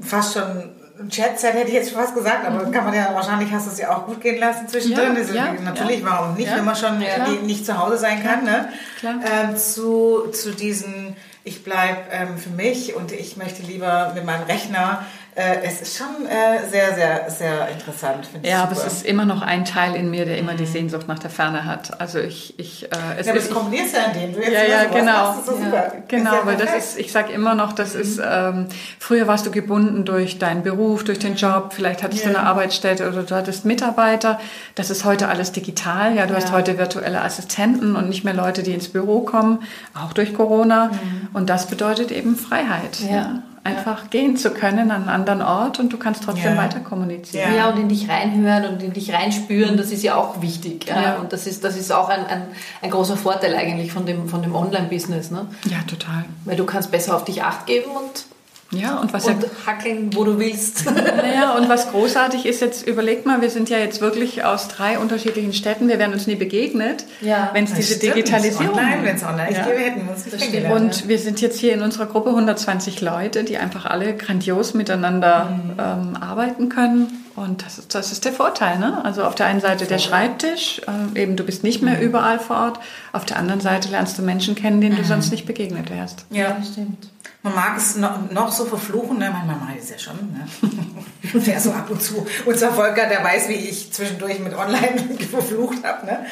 fast 0.00 0.34
schon 0.34 0.70
Chatset 1.08 1.54
hätte 1.54 1.68
ich 1.68 1.74
jetzt 1.74 1.92
fast 1.92 2.14
gesagt, 2.14 2.46
aber 2.46 2.66
mhm. 2.66 2.72
kann 2.72 2.84
man 2.84 2.94
ja 2.94 3.14
wahrscheinlich 3.14 3.50
hast 3.52 3.66
du 3.66 3.72
es 3.72 3.78
ja 3.78 3.96
auch 3.96 4.06
gut 4.06 4.20
gehen 4.20 4.38
lassen 4.38 4.68
zwischendrin. 4.68 5.16
Ja, 5.34 5.54
ja, 5.54 5.60
natürlich, 5.62 6.00
ja. 6.00 6.06
warum 6.06 6.34
nicht, 6.34 6.54
wenn 6.54 6.64
man 6.64 6.76
schon 6.76 6.98
nicht, 7.46 7.66
zu 7.66 7.78
Hause 7.78 7.98
sein 7.98 8.22
kann. 8.22 8.44
Ne? 8.44 8.68
Ähm, 9.02 9.56
zu, 9.56 10.28
zu 10.32 10.52
diesen, 10.52 11.16
ich 11.44 11.64
bleibe 11.64 11.98
ähm, 12.10 12.38
für 12.38 12.50
mich 12.50 12.94
und 12.94 13.12
ich 13.12 13.36
möchte 13.36 13.62
lieber 13.62 14.12
mit 14.14 14.24
meinem 14.24 14.44
Rechner 14.44 15.04
es 15.34 15.80
ist 15.80 15.96
schon 15.96 16.26
äh, 16.26 16.68
sehr, 16.68 16.94
sehr, 16.94 17.30
sehr 17.30 17.68
interessant. 17.68 18.28
Ja, 18.42 18.64
aber 18.64 18.72
es 18.72 18.84
ist 18.84 19.06
immer 19.06 19.24
noch 19.24 19.40
ein 19.40 19.64
Teil 19.64 19.94
in 19.94 20.10
mir, 20.10 20.26
der 20.26 20.36
immer 20.36 20.52
die 20.52 20.64
mhm. 20.64 20.72
Sehnsucht 20.72 21.08
nach 21.08 21.18
der 21.18 21.30
Ferne 21.30 21.64
hat. 21.64 21.98
Also 21.98 22.18
ich, 22.18 22.58
ich, 22.58 22.84
äh, 22.84 22.88
es 23.18 23.26
ja, 23.26 23.32
aber 23.32 23.40
das 23.40 23.50
kombinierst 23.50 23.94
ja 23.94 24.04
in 24.12 24.20
dem 24.20 24.32
du 24.34 24.40
jetzt 24.40 24.52
ja, 24.52 24.64
ja, 24.64 24.84
genau, 24.84 25.32
machst, 25.32 25.46
so 25.46 25.52
ja, 25.52 25.92
genau, 26.06 26.32
weil 26.44 26.56
das 26.56 26.74
ist, 26.74 26.98
ich 26.98 27.12
sage 27.12 27.32
immer 27.32 27.54
noch, 27.54 27.72
das 27.72 27.94
mhm. 27.94 28.00
ist, 28.02 28.20
ähm, 28.22 28.66
früher 28.98 29.26
warst 29.26 29.46
du 29.46 29.50
gebunden 29.50 30.04
durch 30.04 30.38
deinen 30.38 30.62
Beruf, 30.62 31.02
durch 31.02 31.18
den 31.18 31.34
Job, 31.36 31.72
vielleicht 31.74 32.02
hattest 32.02 32.24
yeah. 32.24 32.32
du 32.32 32.38
eine 32.38 32.46
Arbeitsstätte 32.46 33.08
oder 33.08 33.22
du 33.22 33.34
hattest 33.34 33.64
Mitarbeiter. 33.64 34.38
Das 34.74 34.90
ist 34.90 35.06
heute 35.06 35.28
alles 35.28 35.52
digital. 35.52 36.14
Ja, 36.14 36.26
du 36.26 36.34
ja. 36.34 36.40
hast 36.40 36.52
heute 36.52 36.76
virtuelle 36.76 37.22
Assistenten 37.22 37.96
und 37.96 38.10
nicht 38.10 38.22
mehr 38.24 38.34
Leute, 38.34 38.62
die 38.62 38.72
ins 38.72 38.90
Büro 38.90 39.20
kommen, 39.20 39.60
auch 39.94 40.12
durch 40.12 40.34
Corona. 40.34 40.88
Mhm. 40.88 41.28
Und 41.32 41.48
das 41.48 41.68
bedeutet 41.68 42.10
eben 42.10 42.36
Freiheit. 42.36 43.00
Ja 43.00 43.42
einfach 43.64 44.10
gehen 44.10 44.36
zu 44.36 44.50
können 44.50 44.90
an 44.90 45.02
einen 45.02 45.08
anderen 45.08 45.42
Ort 45.42 45.78
und 45.78 45.92
du 45.92 45.96
kannst 45.96 46.24
trotzdem 46.24 46.54
ja. 46.54 46.56
weiter 46.56 46.80
kommunizieren. 46.80 47.54
Ja. 47.54 47.70
und 47.70 47.78
in 47.78 47.88
dich 47.88 48.08
reinhören 48.08 48.66
und 48.66 48.82
in 48.82 48.92
dich 48.92 49.12
reinspüren, 49.12 49.76
das 49.76 49.90
ist 49.90 50.02
ja 50.02 50.16
auch 50.16 50.42
wichtig. 50.42 50.86
Ja. 50.88 51.16
Und 51.16 51.32
das 51.32 51.46
ist, 51.46 51.62
das 51.62 51.76
ist 51.76 51.92
auch 51.92 52.08
ein, 52.08 52.26
ein, 52.26 52.42
ein 52.82 52.90
großer 52.90 53.16
Vorteil 53.16 53.54
eigentlich 53.54 53.92
von 53.92 54.04
dem, 54.04 54.28
von 54.28 54.42
dem 54.42 54.54
Online-Business. 54.54 55.30
Ne? 55.30 55.46
Ja, 55.64 55.78
total. 55.86 56.24
Weil 56.44 56.56
du 56.56 56.64
kannst 56.64 56.90
besser 56.90 57.16
auf 57.16 57.24
dich 57.24 57.42
acht 57.44 57.66
geben 57.66 57.90
und 57.92 58.24
Ja, 58.74 58.98
und 58.98 59.12
was 59.12 59.26
und 59.26 59.42
ja, 59.42 59.48
hackeln, 59.66 60.10
wo 60.14 60.24
du 60.24 60.38
willst. 60.38 60.86
naja, 61.16 61.54
und 61.56 61.68
was 61.68 61.90
großartig 61.90 62.46
ist 62.46 62.60
jetzt, 62.60 62.86
überleg 62.86 63.26
mal, 63.26 63.42
wir 63.42 63.50
sind 63.50 63.68
ja 63.68 63.78
jetzt 63.78 64.00
wirklich 64.00 64.44
aus 64.44 64.68
drei 64.68 64.98
unterschiedlichen 64.98 65.52
Städten, 65.52 65.88
wir 65.88 65.98
wären 65.98 66.12
uns 66.12 66.26
nie 66.26 66.36
begegnet, 66.36 67.04
Ja, 67.20 67.50
wenn 67.52 67.64
es 67.64 67.74
diese 67.74 67.96
stimmt. 67.96 68.16
Digitalisierung 68.16 68.70
Online, 68.78 69.02
wenn 69.04 69.16
es 69.16 69.22
online 69.24 69.52
Ja. 69.52 69.64
gäbe, 69.66 69.78
hätten 69.78 70.06
wir 70.06 70.12
uns 70.12 70.24
nicht. 70.26 70.70
Und 70.70 71.08
wir 71.08 71.18
sind 71.18 71.40
jetzt 71.42 71.58
hier 71.60 71.74
in 71.74 71.82
unserer 71.82 72.06
Gruppe 72.06 72.30
120 72.30 73.00
Leute, 73.02 73.44
die 73.44 73.58
einfach 73.58 73.84
alle 73.86 74.16
grandios 74.16 74.72
miteinander 74.74 75.48
ähm, 75.78 76.16
arbeiten 76.20 76.68
können. 76.68 77.24
Und 77.34 77.64
das 77.64 77.78
ist, 77.78 77.94
das 77.94 78.12
ist 78.12 78.24
der 78.24 78.32
Vorteil. 78.32 78.78
Ne? 78.78 79.02
Also 79.04 79.24
auf 79.24 79.34
der 79.34 79.46
einen 79.46 79.60
Seite 79.60 79.86
der 79.86 79.98
Schreibtisch, 79.98 80.80
ähm, 80.86 81.16
eben 81.16 81.36
du 81.36 81.44
bist 81.44 81.62
nicht 81.64 81.82
mehr 81.82 82.00
überall 82.00 82.38
vor 82.38 82.56
Ort. 82.56 82.80
Auf 83.12 83.24
der 83.24 83.38
anderen 83.38 83.60
Seite 83.60 83.88
lernst 83.90 84.18
du 84.18 84.22
Menschen 84.22 84.54
kennen, 84.54 84.80
denen 84.80 84.96
du 84.96 85.04
sonst 85.04 85.30
nicht 85.30 85.46
begegnet 85.46 85.90
wärst. 85.90 86.26
Ja, 86.30 86.56
stimmt. 86.62 87.08
Man 87.44 87.54
mag 87.56 87.76
es 87.76 87.96
noch, 87.96 88.52
so 88.52 88.66
verfluchen, 88.66 89.18
ne? 89.18 89.30
mache 89.30 89.76
ich 89.76 89.82
es 89.82 89.90
ja 89.90 89.98
schon. 89.98 90.16
Ne? 90.32 90.46
Der 91.40 91.60
so 91.60 91.72
ab 91.72 91.90
und 91.90 92.00
zu. 92.00 92.24
Unser 92.44 92.72
Volker, 92.72 93.08
der 93.08 93.24
weiß, 93.24 93.48
wie 93.48 93.54
ich 93.54 93.92
zwischendurch 93.92 94.38
mit 94.38 94.54
Online 94.54 95.16
verflucht 95.30 95.82
habe. 95.82 96.06
Ne? 96.06 96.26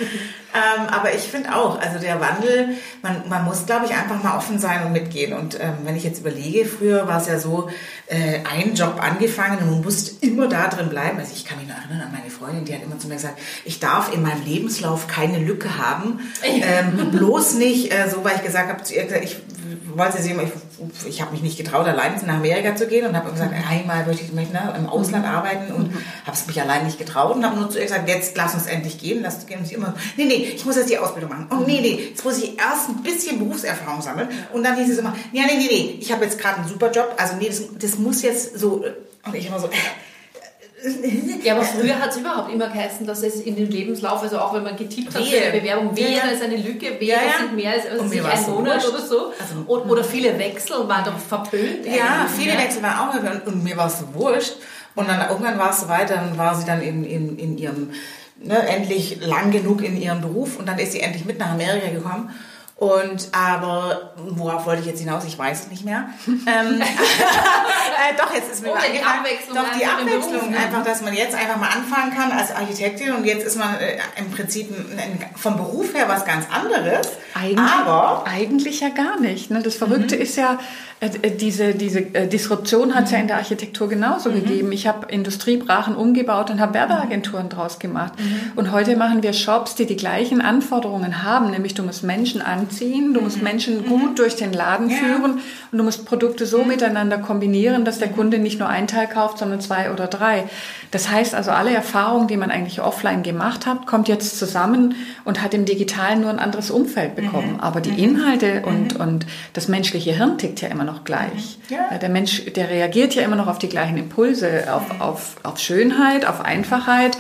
Ähm, 0.55 0.87
aber 0.89 1.15
ich 1.15 1.23
finde 1.23 1.55
auch, 1.55 1.81
also 1.81 1.99
der 1.99 2.21
Wandel, 2.21 2.77
man, 3.03 3.29
man 3.29 3.45
muss, 3.45 3.67
glaube 3.67 3.87
ich, 3.87 3.93
einfach 3.93 4.23
mal 4.23 4.37
offen 4.37 4.59
sein 4.59 4.85
und 4.85 4.93
mitgehen. 4.93 5.33
Und 5.33 5.59
ähm, 5.61 5.79
wenn 5.85 5.97
ich 5.97 6.05
jetzt 6.05 6.21
überlege, 6.21 6.65
früher 6.65 7.07
war 7.07 7.21
es 7.21 7.29
ja 7.29 7.39
so, 7.39 7.69
äh, 8.07 8.41
ein 8.51 8.75
Job 8.75 8.97
angefangen 9.01 9.59
und 9.59 9.71
man 9.71 9.83
musste 9.83 10.27
immer 10.27 10.49
da 10.49 10.69
drin 10.69 10.89
bleiben. 10.89 11.19
Also 11.19 11.33
ich 11.35 11.45
kann 11.45 11.59
mich 11.59 11.69
noch 11.69 11.77
erinnern 11.77 12.07
an 12.07 12.13
meine 12.13 12.31
Freundin, 12.31 12.65
die 12.65 12.75
hat 12.75 12.83
immer 12.83 12.99
zu 12.99 13.07
mir 13.07 13.15
gesagt, 13.15 13.39
ich 13.65 13.79
darf 13.79 14.13
in 14.13 14.23
meinem 14.23 14.45
Lebenslauf 14.45 15.07
keine 15.07 15.39
Lücke 15.39 15.79
haben. 15.79 16.21
Ähm, 16.43 17.11
bloß 17.13 17.55
nicht, 17.55 17.93
äh, 17.93 18.11
so 18.11 18.25
weil 18.25 18.37
ich 18.37 18.43
gesagt 18.43 18.69
habe 18.69 18.83
zu 18.83 18.95
ihr, 18.95 19.23
ich 19.23 19.37
wollte 19.95 20.23
sie 20.23 20.31
immer, 20.33 20.43
ich, 20.43 20.51
ich 21.07 21.21
habe 21.21 21.33
mich 21.33 21.43
nicht 21.43 21.57
getraut, 21.57 21.87
allein 21.87 22.15
nach 22.27 22.37
Amerika 22.37 22.75
zu 22.75 22.87
gehen 22.87 23.07
und 23.07 23.17
habe 23.17 23.31
gesagt, 23.31 23.53
einmal 23.69 24.07
möchte 24.07 24.25
ich 24.25 24.33
möchte, 24.33 24.53
ne, 24.53 24.75
im 24.77 24.89
Ausland 24.89 25.27
arbeiten 25.27 25.73
und 25.73 25.93
habe 26.25 26.37
es 26.37 26.47
mich 26.47 26.61
allein 26.61 26.85
nicht 26.85 26.99
getraut 26.99 27.37
und 27.37 27.45
habe 27.45 27.57
nur 27.57 27.71
zu 27.71 27.79
ihr 27.79 27.85
gesagt, 27.85 28.09
jetzt 28.09 28.37
lass 28.37 28.55
uns 28.55 28.67
endlich 28.67 28.99
gehen, 28.99 29.21
lass 29.23 29.37
uns 29.37 29.47
gehen. 29.47 29.61
Und 29.61 29.67
sie 29.67 29.75
immer, 29.75 29.95
nee, 30.17 30.25
nee, 30.25 30.40
ich 30.43 30.65
muss 30.65 30.77
jetzt 30.77 30.91
die 30.91 30.99
Ausbildung 30.99 31.31
machen. 31.31 31.47
Oh, 31.51 31.65
nee, 31.67 31.81
nee, 31.81 32.09
jetzt 32.11 32.25
muss 32.25 32.39
ich 32.39 32.59
erst 32.59 32.89
ein 32.89 33.03
bisschen 33.03 33.39
Berufserfahrung 33.39 34.03
sammeln. 34.03 34.29
Und 34.53 34.63
dann 34.65 34.77
hieß 34.77 34.91
es 34.91 34.99
immer, 34.99 35.15
ja, 35.33 35.45
nee, 35.47 35.57
nee, 35.57 35.69
nee, 35.71 35.99
ich 36.01 36.11
habe 36.13 36.25
jetzt 36.25 36.39
gerade 36.39 36.59
einen 36.61 36.69
super 36.69 36.91
Job, 36.91 37.15
also 37.17 37.37
nee, 37.37 37.49
das, 37.49 37.63
das 37.79 37.99
muss 37.99 38.23
jetzt 38.23 38.59
so, 38.59 38.85
und 39.27 39.35
ich 39.35 39.47
immer 39.47 39.59
so, 39.61 39.69
Ja, 41.45 41.55
aber 41.57 41.65
früher 41.65 41.99
hat 42.01 42.11
es 42.11 42.17
überhaupt 42.17 42.51
immer 42.53 42.69
geheißen, 42.69 43.07
dass 43.07 43.23
es 43.23 43.35
in 43.41 43.55
den 43.55 43.71
Lebenslauf, 43.71 44.23
also 44.23 44.39
auch 44.39 44.55
wenn 44.55 44.63
man 44.63 44.77
getippt 44.77 45.15
hat 45.15 45.23
für 45.23 45.31
Wehe. 45.33 45.43
eine 45.51 45.61
Bewerbung, 45.61 45.91
Ja, 45.95 45.97
wäre 46.07 46.13
ja. 46.29 46.33
es 46.35 46.41
eine 46.41 46.57
Lücke, 46.57 46.87
wäre 46.99 47.05
Ja, 47.05 47.17
ja. 47.17 47.39
sind 47.39 47.55
mehr 47.57 47.73
als 47.73 47.87
also 47.87 48.03
ein 48.05 48.45
so 48.45 48.51
Monat 48.53 48.77
wurscht. 48.83 48.89
oder 48.89 49.03
so. 49.03 49.33
Also, 49.39 49.55
oder, 49.67 49.91
oder 49.91 50.05
viele 50.05 50.39
Wechsel 50.39 50.89
waren 50.89 51.05
doch 51.05 51.19
verpönt. 51.19 51.85
Ja, 51.85 52.27
viele 52.35 52.55
ja. 52.55 52.59
Wechsel 52.61 52.83
waren 52.83 53.11
auch 53.11 53.15
und, 53.15 53.47
und 53.47 53.63
mir 53.65 53.77
war 53.77 53.89
es 53.89 53.99
so 53.99 54.07
wurscht. 54.15 54.55
Und 54.95 55.07
dann 55.09 55.29
irgendwann 55.29 55.59
war 55.59 55.71
es 55.71 55.81
so 55.81 55.89
weit, 55.89 56.09
dann 56.11 56.37
war 56.39 56.55
sie 56.55 56.65
dann 56.65 56.81
in, 56.81 57.05
in, 57.05 57.39
in 57.39 57.59
ihrem, 57.59 57.91
ne, 58.43 58.67
endlich 58.67 59.25
lang 59.25 59.51
genug 59.51 59.83
in 59.83 60.01
ihrem 60.01 60.21
Beruf 60.21 60.59
und 60.59 60.67
dann 60.67 60.79
ist 60.79 60.93
sie 60.93 61.01
endlich 61.01 61.25
mit 61.25 61.39
nach 61.39 61.51
Amerika 61.51 61.89
gekommen. 61.89 62.31
Und 62.81 63.29
aber 63.33 64.15
worauf 64.17 64.65
wollte 64.65 64.81
ich 64.81 64.87
jetzt 64.87 65.01
hinaus? 65.01 65.25
Ich 65.27 65.39
weiß 65.39 65.65
es 65.65 65.69
nicht 65.69 65.85
mehr. 65.85 66.09
ähm, 66.27 66.37
äh, 66.47 68.17
doch, 68.17 68.33
jetzt 68.33 68.51
ist 68.51 68.63
mir 68.63 68.71
Oh, 68.71 68.77
die. 68.91 69.03
Abwechslung 69.03 69.55
Doch 69.55 69.79
die 69.79 69.85
einfach 69.85 70.01
im 70.01 70.07
Beruf, 70.07 70.25
Abwechslung, 70.25 70.51
ne? 70.51 70.57
einfach, 70.57 70.83
dass 70.83 71.03
man 71.03 71.13
jetzt 71.13 71.35
einfach 71.35 71.59
mal 71.59 71.69
anfangen 71.69 72.17
kann 72.17 72.33
als 72.33 72.53
Architektin 72.53 73.13
und 73.13 73.27
jetzt 73.27 73.45
ist 73.45 73.59
man 73.59 73.75
äh, 73.75 73.99
im 74.17 74.31
Prinzip 74.31 74.71
ein, 74.71 74.99
ein, 74.99 75.27
vom 75.37 75.59
Beruf 75.59 75.93
her 75.93 76.09
was 76.09 76.25
ganz 76.25 76.47
anderes. 76.51 77.07
Eigentlich, 77.35 77.59
aber 77.59 78.25
eigentlich 78.27 78.81
ja 78.81 78.89
gar 78.89 79.21
nicht. 79.21 79.51
Ne? 79.51 79.63
Das 79.63 79.75
Verrückte 79.75 80.17
ist 80.17 80.37
ja, 80.37 80.59
diese, 81.41 81.75
diese 81.75 82.01
äh, 82.15 82.29
Disruption 82.29 82.95
hat 82.95 83.05
es 83.07 83.13
ja 83.13 83.19
in 83.19 83.27
der 83.27 83.37
Architektur 83.39 83.89
genauso 83.89 84.31
gegeben. 84.31 84.71
Ich 84.71 84.87
habe 84.87 85.11
Industriebrachen 85.11 85.97
umgebaut 85.97 86.51
und 86.51 86.61
habe 86.61 86.75
Werbeagenturen 86.75 87.49
draus 87.49 87.79
gemacht. 87.79 88.13
Und 88.55 88.71
heute 88.71 88.97
machen 88.97 89.23
wir 89.23 89.33
Shops, 89.33 89.75
die 89.75 89.87
die 89.87 89.97
gleichen 89.97 90.43
Anforderungen 90.43 91.23
haben, 91.23 91.51
nämlich 91.51 91.73
du 91.73 91.83
musst 91.83 92.03
Menschen 92.05 92.43
anziehen, 92.43 93.15
du 93.15 93.23
musst 93.23 93.41
Menschen 93.41 93.87
gut 93.87 94.19
durch 94.19 94.37
den 94.37 94.53
Laden 94.53 94.91
Ja. 94.91 94.97
führen 94.97 95.41
und 95.73 95.79
du 95.79 95.83
musst 95.85 96.05
Produkte 96.05 96.45
so 96.45 96.65
miteinander 96.65 97.17
kombinieren, 97.17 97.87
dass 97.87 97.99
der 97.99 98.09
Kunde 98.09 98.39
nicht 98.39 98.59
nur 98.59 98.69
ein 98.69 98.87
Teil 98.87 99.07
kauft, 99.07 99.39
sondern 99.39 99.61
zwei 99.63 99.91
oder 99.93 100.07
drei. 100.07 100.45
Das 100.93 101.09
heißt 101.09 101.35
also, 101.35 101.53
alle 101.53 101.73
Erfahrungen, 101.73 102.27
die 102.27 102.37
man 102.37 102.51
eigentlich 102.51 102.81
offline 102.81 103.23
gemacht 103.23 103.65
hat, 103.67 103.87
kommt 103.87 104.09
jetzt 104.09 104.39
zusammen 104.39 104.95
und 105.25 105.41
hat 105.43 105.55
im 105.55 105.65
Digitalen 105.65 106.21
nur 106.23 106.31
ein 106.31 106.41
anderes 106.41 106.71
Umfeld 106.71 107.15
bekommen. 107.15 107.61
Aber 107.61 107.81
die 107.81 108.03
Inhalte 108.03 108.63
und, 108.67 108.97
und 108.97 109.25
das 109.53 109.69
menschliche 109.69 110.13
Hirn 110.13 110.37
tickt 110.39 110.61
ja 110.61 110.69
immer 110.69 110.85
noch 110.85 111.05
gleich. 111.05 111.59
Ja. 111.69 111.97
Der 111.99 112.09
Mensch, 112.09 112.45
der 112.57 112.71
reagiert 112.71 113.15
ja 113.15 113.23
immer 113.23 113.37
noch 113.37 113.47
auf 113.47 113.59
die 113.59 113.69
gleichen 113.69 113.99
Impulse, 113.99 114.65
auf, 114.75 115.01
auf, 115.01 115.37
auf 115.45 115.59
Schönheit, 115.59 116.27
auf 116.27 116.45
Einfachheit 116.45 117.17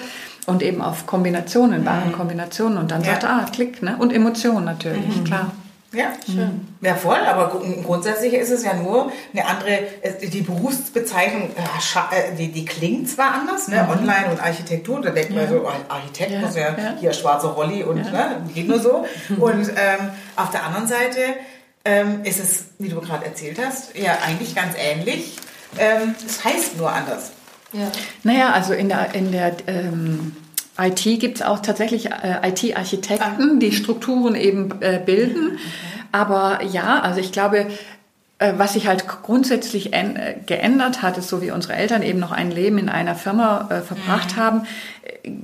und 0.46 0.62
eben 0.62 0.82
auf 0.82 1.06
Kombinationen, 1.06 1.86
wahren 1.86 2.10
Kombinationen. 2.12 2.76
Und 2.78 2.90
dann 2.90 3.02
Ja. 3.04 3.10
sagt 3.12 3.22
er, 3.22 3.30
ah, 3.30 3.46
Klick, 3.52 3.82
ne? 3.82 3.96
Und 3.98 4.12
Emotionen 4.12 4.64
natürlich, 4.64 5.22
klar. 5.24 5.52
Ja, 5.92 6.12
schön. 6.24 6.68
Ja, 6.82 6.94
voll, 6.94 7.18
aber 7.18 7.48
gru- 7.48 7.82
grundsätzlich 7.82 8.32
ist 8.34 8.50
es 8.50 8.62
ja 8.64 8.74
nur 8.74 9.10
eine 9.32 9.44
andere, 9.44 9.70
äh, 10.02 10.28
die 10.28 10.42
Berufsbezeichnung, 10.42 11.50
äh, 11.50 12.16
äh, 12.16 12.34
die, 12.36 12.52
die 12.52 12.64
klingt 12.64 13.08
zwar 13.10 13.32
anders, 13.34 13.66
ne? 13.66 13.88
Online 13.90 14.30
und 14.30 14.40
Architektur, 14.40 15.00
da 15.00 15.10
denkt 15.10 15.34
man 15.34 15.48
so, 15.48 15.66
oh, 15.66 15.72
Architekt 15.88 16.30
Ja, 16.30 16.40
muss 16.40 16.54
ja, 16.54 16.68
ja. 16.78 16.94
hier 17.00 17.12
schwarzer 17.12 17.48
Rolli 17.48 17.82
und 17.82 17.96
ne, 18.12 18.40
geht 18.54 18.68
nur 18.68 18.78
so. 18.78 19.04
Und 19.40 19.68
ähm, 19.70 20.10
auf 20.36 20.50
der 20.50 20.64
anderen 20.64 20.86
Seite 20.86 21.20
ähm, 21.84 22.20
ist 22.24 22.38
es, 22.38 22.64
wie 22.78 22.88
du 22.88 23.00
gerade 23.00 23.24
erzählt 23.26 23.58
hast, 23.64 23.96
ja 23.96 24.18
eigentlich 24.24 24.54
ganz 24.54 24.74
ähnlich. 24.78 25.38
Ähm, 25.78 26.14
Es 26.26 26.44
heißt 26.44 26.76
nur 26.76 26.92
anders. 26.92 27.32
Ja. 27.72 27.90
Naja, 28.22 28.50
also 28.52 28.72
in 28.74 28.88
der, 28.88 29.14
in 29.14 29.32
der 29.32 29.54
ähm, 29.66 30.36
IT 30.78 31.20
gibt 31.20 31.36
es 31.36 31.42
auch 31.42 31.60
tatsächlich 31.60 32.10
äh, 32.10 32.48
IT-Architekten, 32.48 33.60
die 33.60 33.72
Strukturen 33.72 34.34
eben 34.34 34.70
äh, 34.80 35.00
bilden. 35.04 35.58
Aber 36.12 36.62
ja, 36.64 37.00
also 37.00 37.20
ich 37.20 37.32
glaube, 37.32 37.66
was 38.56 38.72
sich 38.72 38.86
halt 38.86 39.06
grundsätzlich 39.06 39.92
äh, 39.92 40.36
geändert 40.46 41.02
hat, 41.02 41.18
ist 41.18 41.28
so 41.28 41.42
wie 41.42 41.50
unsere 41.50 41.74
Eltern 41.74 42.02
eben 42.02 42.18
noch 42.18 42.32
ein 42.32 42.50
Leben 42.50 42.78
in 42.78 42.88
einer 42.88 43.14
Firma 43.14 43.68
äh, 43.70 43.80
verbracht 43.82 44.36
haben, 44.36 44.62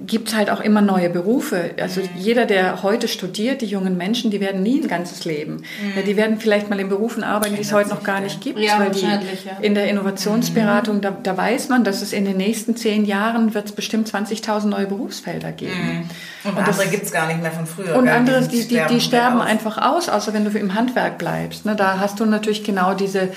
gibt 0.07 0.29
es 0.29 0.35
halt 0.35 0.49
auch 0.51 0.61
immer 0.61 0.81
neue 0.81 1.11
Berufe. 1.11 1.73
Also 1.81 2.01
jeder, 2.17 2.47
der 2.47 2.83
heute 2.83 3.09
studiert, 3.09 3.61
die 3.61 3.67
jungen 3.67 3.97
Menschen, 3.99 4.31
die 4.31 4.41
werden 4.41 4.63
nie 4.63 4.81
ein 4.81 4.89
ganzes 4.89 5.25
Leben. 5.27 5.63
Ja, 5.95 6.03
die 6.03 6.17
werden 6.17 6.39
vielleicht 6.41 6.71
mal 6.71 6.81
in 6.81 6.89
Berufen 6.89 7.23
arbeiten, 7.25 7.57
die 7.57 7.61
es 7.63 7.73
heute 7.73 7.91
noch 7.91 8.03
gar 8.03 8.21
nicht 8.21 8.41
gibt, 8.41 8.59
Ja, 8.59 8.79
weil 8.79 8.91
die 8.91 9.01
ja. 9.05 9.21
in 9.61 9.75
der 9.75 9.89
Innovationsberatung, 9.89 11.01
da, 11.01 11.11
da 11.23 11.37
weiß 11.37 11.69
man, 11.69 11.85
dass 11.85 12.01
es 12.03 12.13
in 12.13 12.25
den 12.25 12.37
nächsten 12.37 12.77
zehn 12.77 13.05
Jahren 13.05 13.55
wird 13.55 13.67
es 13.67 13.73
bestimmt 13.73 14.09
20.000 14.11 14.67
neue 14.67 14.87
Berufsfelder 14.87 15.53
geben. 15.53 16.09
Und, 16.45 16.51
Und 16.57 16.59
das- 16.67 16.79
andere 16.79 16.89
gibt 16.91 17.05
es 17.07 17.13
gar 17.13 17.27
nicht 17.27 17.43
mehr 17.43 17.51
von 17.53 17.67
früher. 17.67 17.97
Und 17.97 18.09
andere, 18.09 18.43
die, 18.47 18.67
die, 18.67 18.81
die 18.89 19.01
sterben 19.01 19.41
aus. 19.41 19.47
einfach 19.47 19.79
aus, 19.79 20.09
außer 20.09 20.33
wenn 20.33 20.45
du 20.45 20.57
im 20.59 20.75
Handwerk 20.75 21.19
bleibst. 21.19 21.67
Ne, 21.67 21.77
da 21.77 21.99
hast 21.99 22.21
du 22.21 22.25
natürlich 22.25 22.65
genau 22.65 22.86
diese, 22.95 23.29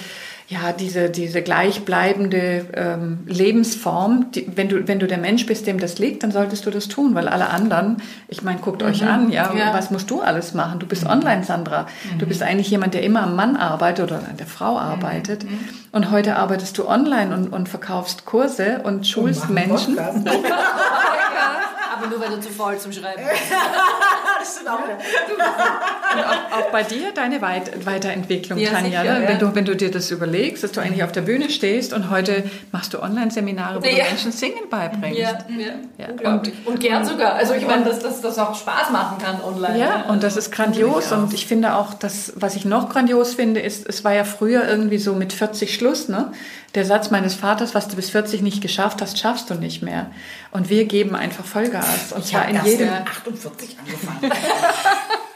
ja, 0.48 0.72
diese, 0.72 1.12
diese 1.12 1.44
gleichbleibende 1.44 2.66
ähm, 2.74 3.20
Lebensform. 3.28 4.32
Die, 4.32 4.52
wenn, 4.56 4.68
du, 4.68 4.88
wenn 4.88 4.98
du 4.98 5.06
der 5.06 5.20
Mensch 5.20 5.46
bist, 5.46 5.68
dem 5.68 5.80
das 5.80 6.00
liegt, 6.00 6.24
dann 6.24 6.32
solltest 6.32 6.66
du 6.66 6.72
das 6.72 6.88
tun, 6.88 7.14
weil 7.14 7.28
alle 7.28 7.52
anderen, 7.52 8.02
ich 8.28 8.42
meine, 8.42 8.58
guckt 8.60 8.82
euch 8.82 9.06
an, 9.06 9.32
ja, 9.32 9.54
Ja. 9.54 9.76
was 9.76 9.92
musst 9.92 10.10
du 10.10 10.22
alles 10.22 10.56
machen? 10.56 10.80
Du 10.80 10.88
bist 10.88 11.06
online, 11.06 11.44
Sandra. 11.44 11.86
Du 12.18 12.26
bist 12.26 12.42
eigentlich 12.42 12.72
jemand, 12.72 12.96
der 12.96 13.04
immer 13.04 13.22
am 13.24 13.36
Mann 13.36 13.58
arbeitet 13.58 14.12
oder 14.12 14.22
an 14.28 14.38
der 14.38 14.48
Frau 14.48 14.80
arbeitet. 14.80 15.46
Und 15.92 16.10
heute 16.10 16.36
arbeitest 16.38 16.76
du 16.80 16.88
online 16.88 17.32
und, 17.36 17.54
und 17.54 17.70
verkaufst 17.70 18.26
Kurse 18.26 18.82
und 18.84 19.06
schulst 19.08 19.42
Machen 19.50 19.54
Menschen. 19.54 20.00
Aber 22.00 22.08
nur 22.10 22.20
weil 22.22 22.30
du 22.30 22.40
zu 22.40 22.50
faul 22.50 22.78
zum 22.80 22.92
Schreiben 22.94 23.22
bist. 23.30 23.52
Und 26.14 26.24
auch, 26.24 26.58
auch 26.60 26.72
bei 26.72 26.84
dir 26.84 27.12
deine 27.14 27.42
Weit 27.42 27.86
Weiterentwicklung, 27.86 28.58
Ja, 28.60 28.72
Tanja. 28.72 29.02
sicher, 29.02 29.20
ne? 29.20 29.28
wenn, 29.28 29.40
du, 29.40 29.54
wenn 29.56 29.66
du 29.66 29.76
dir 29.76 29.92
das 29.92 30.10
überlegst, 30.12 30.64
dass 30.64 30.72
du 30.72 30.82
eigentlich 30.82 31.04
auf 31.04 31.12
der 31.12 31.22
Bühne 31.22 31.50
stehst 31.50 31.94
und 31.94 32.10
heute 32.10 32.44
machst 32.72 32.94
du 32.94 33.02
Online-Seminare, 33.02 33.76
wo 33.78 33.80
du 33.88 33.94
Menschen 33.96 34.32
Singen 34.32 34.70
beibringst. 34.70 35.20
Ja, 35.20 35.38
ja. 35.98 36.08
Unglaublich. 36.10 36.54
Und, 36.66 36.80
gern 36.80 37.06
sogar. 37.06 37.34
Also 37.34 37.54
ich 37.54 37.66
meine, 37.68 37.86
dass 37.86 38.00
dass 38.00 38.22
das 38.22 38.40
auch 38.40 38.56
Spaß 38.56 38.90
machen 38.92 39.18
kann 39.20 39.42
online. 39.44 39.78
Ja, 39.80 40.06
und 40.10 40.24
das 40.24 40.36
ist 40.38 40.52
grandios. 40.52 41.12
Und 41.12 41.34
ich 41.34 41.46
finde 41.46 41.76
auch, 41.76 41.94
das, 41.94 42.34
was 42.36 42.56
ich 42.56 42.66
noch 42.66 42.90
grandios 42.90 43.34
finde, 43.36 43.60
ist, 43.60 43.88
es 43.88 44.04
war 44.04 44.14
ja 44.14 44.24
früher 44.24 44.68
irgendwie 44.68 44.98
so 44.98 45.14
mit 45.14 45.34
40 45.34 45.74
Schluss, 45.74 46.10
ne? 46.10 46.32
Der 46.76 46.86
Satz 46.86 47.10
meines 47.10 47.34
Vaters, 47.34 47.74
was 47.74 47.88
du 47.88 47.96
bis 47.96 48.12
40 48.12 48.42
nicht 48.44 48.62
geschafft 48.62 49.02
hast, 49.02 49.18
schaffst 49.18 49.50
du 49.50 49.56
nicht 49.56 49.82
mehr. 49.82 50.08
Und 50.52 50.70
wir 50.70 50.86
geben 50.86 51.16
einfach 51.16 51.44
Vollgas. 51.44 52.12
Und 52.14 52.20
Ich 52.24 52.32
zwar 52.32 52.48
in 52.48 52.64
jedem. 52.64 52.88
mit 52.90 53.08
48 53.08 53.78
angefangen. 53.80 54.32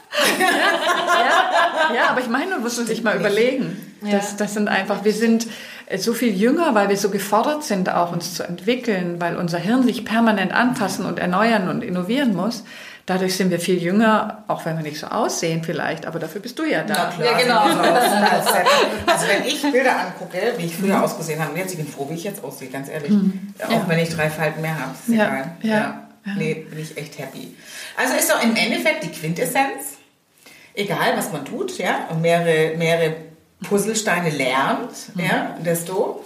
Ja, 1.94 2.10
aber 2.10 2.20
ich 2.20 2.28
meine, 2.28 2.54
du 2.54 2.60
musst 2.60 2.78
uns 2.78 2.88
dich 2.88 3.02
mal 3.02 3.16
überlegen. 3.16 3.76
Das, 4.10 4.36
das 4.36 4.54
sind 4.54 4.68
einfach, 4.68 5.04
wir 5.04 5.12
sind 5.14 5.46
äh, 5.86 5.98
so 5.98 6.12
viel 6.12 6.34
jünger, 6.34 6.74
weil 6.74 6.88
wir 6.88 6.96
so 6.96 7.10
gefordert 7.10 7.64
sind, 7.64 7.88
auch 7.88 8.12
uns 8.12 8.34
zu 8.34 8.42
entwickeln, 8.42 9.20
weil 9.20 9.36
unser 9.36 9.58
Hirn 9.58 9.82
sich 9.82 10.04
permanent 10.04 10.52
anpassen 10.52 11.06
und 11.06 11.18
erneuern 11.18 11.68
und 11.68 11.82
innovieren 11.82 12.34
muss. 12.34 12.64
Dadurch 13.06 13.36
sind 13.36 13.50
wir 13.50 13.60
viel 13.60 13.82
jünger, 13.82 14.44
auch 14.48 14.64
wenn 14.64 14.76
wir 14.76 14.82
nicht 14.82 14.98
so 14.98 15.06
aussehen 15.08 15.62
vielleicht, 15.62 16.06
aber 16.06 16.18
dafür 16.18 16.40
bist 16.40 16.58
du 16.58 16.64
ja 16.64 16.82
da. 16.84 17.12
Ja, 17.22 17.38
genau. 17.38 17.66
man. 17.66 17.78
Also 17.86 19.26
wenn 19.28 19.44
ich 19.46 19.60
Bilder 19.60 20.00
angucke, 20.00 20.38
wie 20.56 20.66
ich 20.66 20.76
früher 20.76 21.02
ausgesehen 21.02 21.42
habe, 21.42 21.58
jetzt, 21.58 21.72
ich 21.72 21.78
bin 21.78 21.86
froh, 21.86 22.06
wie 22.08 22.14
ich 22.14 22.24
jetzt 22.24 22.42
aussehe, 22.42 22.68
ganz 22.68 22.88
ehrlich. 22.88 23.12
Auch 23.68 23.88
wenn 23.88 23.98
ich 23.98 24.08
drei 24.08 24.30
Falten 24.30 24.62
mehr 24.62 24.78
habe, 24.78 24.92
ist 25.06 25.14
Ja, 25.14 25.26
egal. 25.26 25.56
ja. 25.62 26.00
Nee, 26.36 26.66
bin 26.70 26.78
ich 26.78 26.96
echt 26.96 27.18
happy. 27.18 27.54
Also 27.98 28.14
ist 28.14 28.30
doch 28.30 28.42
im 28.42 28.56
Endeffekt 28.56 29.04
die 29.04 29.10
Quintessenz, 29.10 29.98
egal 30.74 31.16
was 31.16 31.32
man 31.32 31.44
tut, 31.44 31.78
ja, 31.78 32.08
und 32.10 32.20
mehrere, 32.20 32.76
mehrere 32.76 33.14
Puzzlesteine 33.68 34.30
lernt, 34.30 34.90
ja, 35.16 35.56
desto 35.64 36.22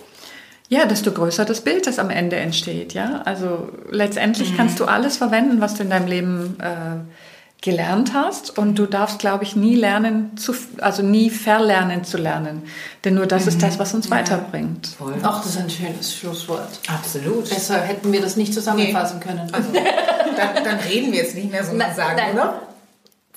Ja, 0.68 0.86
desto 0.86 1.12
größer 1.12 1.44
das 1.44 1.60
Bild, 1.62 1.86
das 1.86 1.98
am 1.98 2.10
Ende 2.10 2.36
entsteht. 2.36 2.92
Ja, 2.94 3.22
also 3.24 3.68
letztendlich 3.90 4.56
kannst 4.56 4.80
du 4.80 4.84
alles 4.86 5.16
verwenden, 5.16 5.60
was 5.60 5.74
du 5.74 5.82
in 5.84 5.90
deinem 5.90 6.06
Leben 6.08 6.56
äh, 6.60 6.98
gelernt 7.60 8.12
hast, 8.14 8.56
und 8.56 8.78
du 8.78 8.86
darfst, 8.86 9.18
glaube 9.18 9.42
ich, 9.44 9.56
nie 9.56 9.74
lernen 9.74 10.36
zu, 10.36 10.54
also 10.80 11.02
nie 11.02 11.28
verlernen 11.28 12.04
zu 12.04 12.16
lernen, 12.16 12.62
denn 13.04 13.14
nur 13.14 13.26
das 13.26 13.46
ist 13.48 13.62
das, 13.62 13.78
was 13.80 13.94
uns 13.94 14.10
weiterbringt. 14.10 14.86
voll. 14.86 15.14
Ach, 15.22 15.42
das 15.42 15.54
ist 15.56 15.60
ein 15.60 15.70
schönes 15.70 16.14
Schlusswort. 16.14 16.78
Absolut. 16.86 17.48
Besser 17.48 17.80
hätten 17.80 18.12
wir 18.12 18.20
das 18.20 18.36
nicht 18.36 18.54
zusammenfassen 18.54 19.18
können. 19.20 19.52
Also, 19.52 19.72
dann, 20.36 20.64
dann 20.64 20.78
reden 20.78 21.10
wir 21.12 21.18
jetzt 21.18 21.34
nicht 21.34 21.50
mehr, 21.50 21.64
Nein, 21.72 21.94
sagen, 21.96 22.16
nein. 22.16 22.34
oder? 22.34 22.62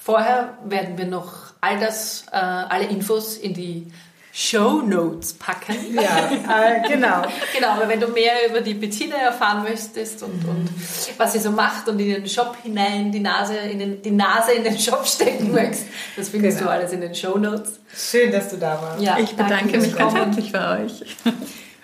Vorher 0.03 0.58
werden 0.65 0.98
wir 0.98 1.05
noch 1.05 1.31
all 1.62 1.79
das, 1.79 2.25
äh, 2.31 2.36
alle 2.36 2.86
Infos 2.86 3.38
in 3.38 3.53
die 3.53 3.88
Show 4.34 4.81
Notes 4.81 5.34
packen. 5.34 5.75
Ja, 5.93 6.29
äh, 6.31 6.88
genau. 6.88 7.22
Genau, 7.53 7.67
aber 7.74 7.88
wenn 7.89 8.00
du 8.00 8.08
mehr 8.08 8.31
über 8.50 8.62
die 8.62 8.74
Bettina 8.74 9.17
erfahren 9.17 9.62
möchtest 9.63 10.24
und, 10.24 10.43
und 10.46 10.70
was 11.17 11.34
sie 11.34 11.39
so 11.39 11.51
macht 11.51 11.88
und 11.89 12.00
in 12.00 12.08
den 12.10 12.27
Shop 12.27 12.55
hinein 12.63 13.12
die 13.12 13.20
Nase 13.20 13.55
in 13.58 13.77
den, 13.77 14.01
die 14.01 14.10
Nase 14.12 14.53
in 14.53 14.63
den 14.63 14.79
Shop 14.79 15.05
stecken 15.05 15.51
möchtest, 15.53 15.86
das 16.15 16.29
findest 16.29 16.60
Genau. 16.60 16.72
du 16.72 16.75
alles 16.77 16.91
in 16.93 17.01
den 17.01 17.13
Show 17.13 17.38
Notes. 17.38 17.79
Schön, 17.96 18.31
dass 18.31 18.50
du 18.50 18.55
da 18.58 18.81
warst. 18.81 19.03
Ja, 19.03 19.17
Ich 19.20 19.31
bedanke 19.31 19.53
danke 19.74 19.77
mich 19.79 19.96
ganz 19.96 20.13
herzlich 20.15 20.50
für 20.51 20.67
euch. 20.67 21.17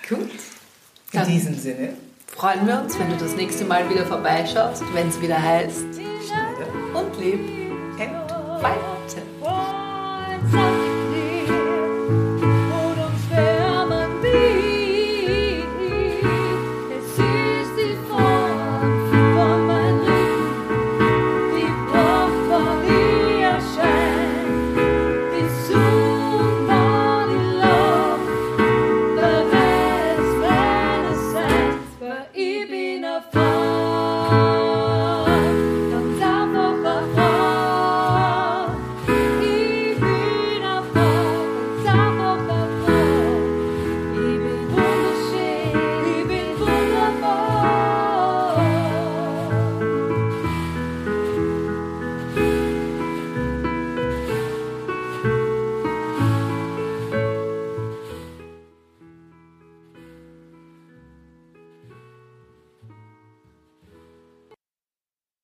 Gut. 0.08 0.30
In 1.12 1.26
diesem 1.28 1.56
Sinne. 1.60 1.94
freuen 2.34 2.66
wir 2.66 2.80
uns, 2.82 2.98
wenn 2.98 3.10
du 3.10 3.18
das 3.18 3.36
nächste 3.36 3.66
Mal 3.66 3.90
wieder 3.90 4.06
vorbeischaust, 4.06 4.84
wenn 4.94 5.10
es 5.10 5.22
wieder 5.22 5.40
heißt 5.42 5.86
Schneide. 6.26 6.72
und 6.94 7.20
leb. 7.20 7.67
and 8.00 8.28
bye. 8.62 8.97